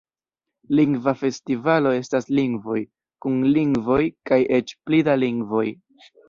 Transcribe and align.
Lingva 0.77 1.11
Festivalo 1.19 1.91
estas 1.97 2.27
lingvoj, 2.39 2.79
kun 3.27 3.37
lingvoj, 3.59 3.99
kaj 4.31 4.41
eĉ 4.59 4.75
pli 4.89 5.03
da 5.11 5.17
lingvoj. 5.27 5.69